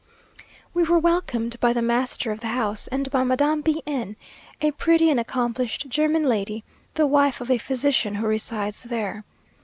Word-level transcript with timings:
We 0.73 0.81
were 0.81 0.97
welcomed 0.97 1.59
by 1.59 1.73
the 1.73 1.81
master 1.83 2.31
of 2.31 2.39
the 2.39 2.47
house, 2.47 2.87
and 2.87 3.11
by 3.11 3.23
Madame 3.23 3.61
B 3.61 3.83
n, 3.85 4.15
a 4.59 4.71
pretty 4.71 5.11
and 5.11 5.19
accomplished 5.19 5.89
German 5.89 6.23
lady, 6.23 6.63
the 6.95 7.05
wife 7.05 7.39
of 7.39 7.51
a 7.51 7.59
physician 7.59 8.15
who 8.15 8.25
resides 8.25 8.81
there. 8.81 9.23